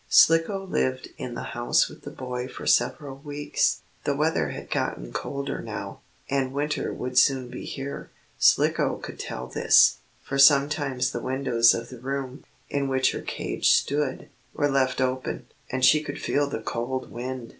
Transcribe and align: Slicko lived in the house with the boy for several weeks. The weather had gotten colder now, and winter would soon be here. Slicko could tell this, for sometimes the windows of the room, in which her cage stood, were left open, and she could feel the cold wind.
Slicko 0.09 0.65
lived 0.65 1.09
in 1.19 1.35
the 1.35 1.49
house 1.53 1.87
with 1.87 2.01
the 2.01 2.09
boy 2.09 2.47
for 2.47 2.65
several 2.65 3.17
weeks. 3.17 3.81
The 4.03 4.15
weather 4.15 4.49
had 4.49 4.71
gotten 4.71 5.13
colder 5.13 5.61
now, 5.61 5.99
and 6.27 6.53
winter 6.53 6.91
would 6.91 7.19
soon 7.19 7.49
be 7.49 7.65
here. 7.65 8.09
Slicko 8.39 8.95
could 8.97 9.19
tell 9.19 9.45
this, 9.45 9.97
for 10.23 10.39
sometimes 10.39 11.11
the 11.11 11.19
windows 11.21 11.75
of 11.75 11.89
the 11.89 11.99
room, 11.99 12.43
in 12.67 12.87
which 12.87 13.11
her 13.11 13.21
cage 13.21 13.69
stood, 13.69 14.27
were 14.55 14.67
left 14.71 14.99
open, 15.01 15.45
and 15.69 15.85
she 15.85 16.01
could 16.01 16.19
feel 16.19 16.49
the 16.49 16.61
cold 16.61 17.11
wind. 17.11 17.49